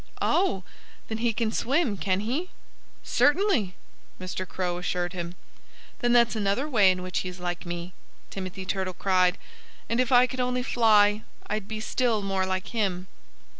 "Oh! 0.19 0.63
Then 1.09 1.19
he 1.19 1.31
can 1.31 1.51
swim, 1.51 1.95
can 1.95 2.21
he?" 2.21 2.49
"Certainly!" 3.03 3.75
Mr. 4.19 4.47
Crow 4.47 4.79
assured 4.79 5.13
him. 5.13 5.35
"Then 5.99 6.11
that's 6.11 6.35
another 6.35 6.67
way 6.67 6.89
in 6.89 7.03
which 7.03 7.19
he's 7.19 7.39
like 7.39 7.67
me!" 7.67 7.93
Timothy 8.31 8.65
Turtle 8.65 8.95
cried. 8.95 9.37
"And 9.87 9.99
if 9.99 10.11
I 10.11 10.25
could 10.25 10.39
only 10.39 10.63
fly, 10.63 11.21
I'd 11.45 11.67
be 11.67 11.79
still 11.79 12.23
more 12.23 12.47
like 12.47 12.69
him." 12.69 13.09